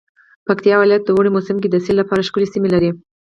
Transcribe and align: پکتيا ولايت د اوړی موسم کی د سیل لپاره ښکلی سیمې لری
پکتيا 0.47 0.75
ولايت 0.79 1.03
د 1.05 1.09
اوړی 1.15 1.29
موسم 1.35 1.57
کی 1.63 1.67
د 1.71 1.75
سیل 1.85 1.95
لپاره 2.01 2.25
ښکلی 2.27 2.47
سیمې 2.53 2.69
لری 2.73 2.91